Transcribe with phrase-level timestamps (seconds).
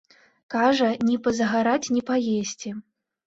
[0.53, 2.69] Кажа, ні пазагараць, ні паесці.